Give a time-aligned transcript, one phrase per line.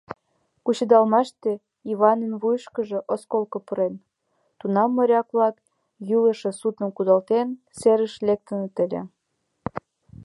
[0.63, 1.51] Кучедалмаште
[1.91, 3.93] Иванын вуйышкыжо осколко пернен,
[4.59, 5.55] тунам моряк-влак
[6.07, 7.47] йӱлышӧ судным кудалтен,
[7.79, 9.01] серыш лектыныт ыле.